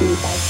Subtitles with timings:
[0.00, 0.40] Bye.